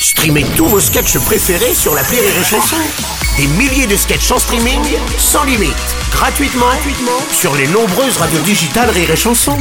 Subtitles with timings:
[0.00, 2.76] Streamez tous vos sketchs préférés sur la Rire et Chanson.
[3.36, 4.80] Des milliers de sketchs en streaming,
[5.16, 5.74] sans limite,
[6.12, 9.56] gratuitement, gratuitement sur les nombreuses radios digitales Rire et Chanson.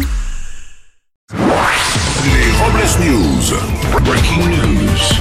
[1.33, 3.57] Les Robles News.
[4.03, 5.19] Breaking news.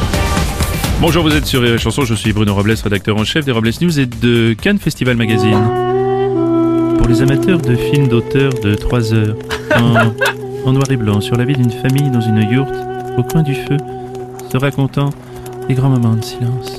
[1.00, 3.52] Bonjour, vous êtes sur Rire et Chanson, je suis Bruno Robles, rédacteur en chef des
[3.52, 5.62] Robles News et de Cannes Festival Magazine.
[6.98, 9.36] Pour les amateurs de films d'auteur de 3 heures,
[9.76, 10.12] en,
[10.68, 12.74] en noir et blanc, sur la vie d'une famille dans une yourte,
[13.16, 13.76] au coin du feu,
[14.50, 15.10] se racontant
[15.68, 16.70] des grands moments de silence.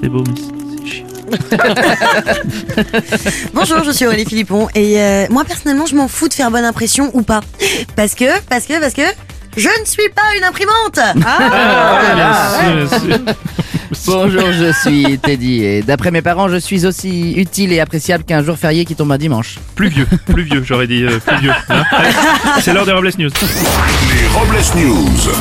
[0.00, 1.06] C'est beau, mais c'est- chiant.
[3.54, 6.64] Bonjour, je suis Aurélie Philippon et euh, moi personnellement je m'en fous de faire bonne
[6.64, 7.40] impression ou pas.
[7.96, 9.02] Parce que, parce que, parce que
[9.56, 12.34] je ne suis pas une imprimante Ah, bien
[12.98, 13.18] sûr, bien sûr.
[14.06, 18.42] Bonjour, je suis Teddy et d'après mes parents, je suis aussi utile et appréciable qu'un
[18.42, 19.58] jour férié qui tombe un dimanche.
[19.74, 21.52] Plus vieux, plus vieux, j'aurais dit euh, plus vieux.
[21.68, 21.82] hein.
[21.90, 22.10] Allez,
[22.60, 23.28] c'est l'heure des Robles News.
[23.30, 25.32] Les Robles News.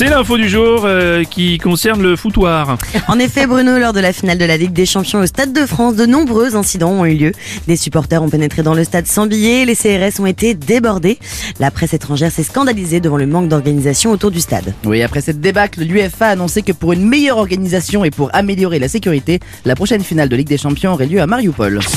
[0.00, 2.78] C'est l'info du jour euh, qui concerne le foutoir.
[3.06, 5.66] En effet Bruno, lors de la finale de la Ligue des Champions au Stade de
[5.66, 7.32] France, de nombreux incidents ont eu lieu.
[7.66, 11.18] Des supporters ont pénétré dans le stade sans billets, les CRS ont été débordés.
[11.58, 14.72] La presse étrangère s'est scandalisée devant le manque d'organisation autour du stade.
[14.86, 18.78] Oui, après cette débâcle, l'UFA a annoncé que pour une meilleure organisation et pour améliorer
[18.78, 21.78] la sécurité, la prochaine finale de Ligue des Champions aurait lieu à Mariupol.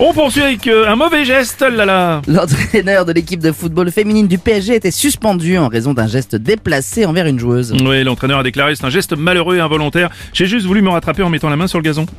[0.00, 2.20] On poursuit avec euh, un mauvais geste, oh là là.
[2.26, 7.06] L'entraîneur de l'équipe de football féminine du PSG était suspendu en raison d'un geste déplacé
[7.06, 7.72] envers une joueuse.
[7.80, 10.10] Oui, l'entraîneur a déclaré c'est un geste malheureux et involontaire.
[10.32, 12.06] J'ai juste voulu me rattraper en mettant la main sur le gazon.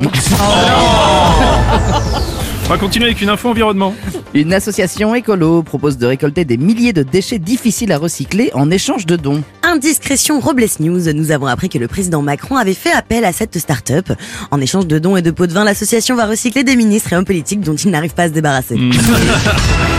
[2.65, 3.93] On va continuer avec une info environnement.
[4.33, 9.05] Une association écolo propose de récolter des milliers de déchets difficiles à recycler en échange
[9.05, 9.43] de dons.
[9.75, 13.59] Indiscrétion Robles News, nous avons appris que le président Macron avait fait appel à cette
[13.59, 14.09] start-up.
[14.49, 17.17] En échange de dons et de pots de vin, l'association va recycler des ministres et
[17.17, 18.77] hommes politiques dont il n'arrive pas à se débarrasser.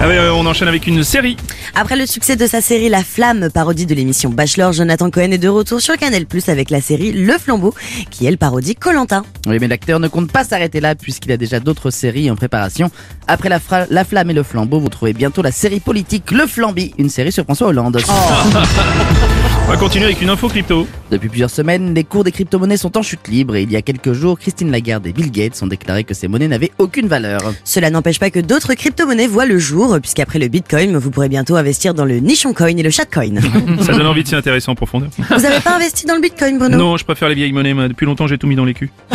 [0.00, 1.36] Ah ouais, ouais, on enchaîne avec une série.
[1.74, 5.38] Après le succès de sa série La Flamme, parodie de l'émission Bachelor, Jonathan Cohen est
[5.38, 7.72] de retour sur Canal+, avec la série Le Flambeau,
[8.10, 9.22] qui elle parodie Colanta.
[9.46, 12.90] Oui, mais l'acteur ne compte pas s'arrêter là puisqu'il a déjà d'autres séries en préparation.
[13.28, 16.46] Après la, Fra- la Flamme et le Flambeau, vous trouvez bientôt la série politique Le
[16.46, 18.00] Flambi, une série sur François Hollande.
[19.66, 20.86] On va continuer avec une info crypto.
[21.10, 23.82] Depuis plusieurs semaines, les cours des crypto-monnaies sont en chute libre et il y a
[23.82, 27.40] quelques jours, Christine Lagarde et Bill Gates ont déclaré que ces monnaies n'avaient aucune valeur.
[27.64, 31.56] Cela n'empêche pas que d'autres crypto-monnaies voient le jour, puisqu'après le Bitcoin, vous pourrez bientôt
[31.56, 33.40] investir dans le Nichon Coin et le Chatcoin.
[33.80, 35.08] Ça donne envie de s'y intéresser en profondeur.
[35.16, 36.76] vous avez pas investi dans le Bitcoin, Bruno?
[36.76, 37.72] Non, je préfère les vieilles monnaies.
[37.72, 37.88] moi.
[37.88, 38.90] Depuis longtemps, j'ai tout mis dans les culs.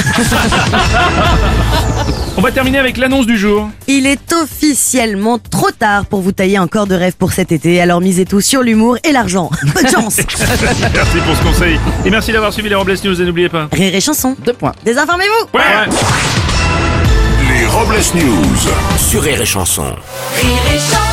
[2.39, 3.69] On va terminer avec l'annonce du jour.
[3.87, 7.81] Il est officiellement trop tard pour vous tailler un corps de rêve pour cet été,
[7.81, 9.49] alors misez tout sur l'humour et l'argent.
[9.75, 10.15] Bonne chance
[10.93, 11.77] Merci pour ce conseil.
[12.05, 13.67] Et merci d'avoir suivi les Robles News et n'oubliez pas.
[13.73, 14.37] Rire et chanson.
[14.45, 14.71] Deux points.
[14.85, 15.89] Désinformez-vous Ouais, ouais.
[17.59, 18.71] Les Robles News.
[18.97, 19.93] Sur Rire et Chanson.
[20.41, 21.08] Rire et chanson